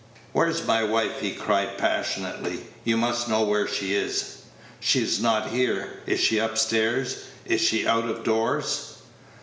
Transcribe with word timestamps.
"Where's 0.33 0.65
my 0.65 0.83
wife?" 0.83 1.19
he 1.19 1.29
cried, 1.35 1.77
passionately; 1.77 2.61
"you 2.83 2.97
must 2.97 3.29
know 3.29 3.43
where 3.43 3.67
she 3.67 3.93
is. 3.93 4.37
She's 4.79 5.21
not 5.21 5.49
here. 5.49 5.99
Is 6.07 6.19
she 6.19 6.39
up 6.39 6.57
stairs? 6.57 7.25
Is 7.45 7.61
she 7.61 7.85
out 7.85 8.05
of 8.09 8.23
doors?" 8.23 8.95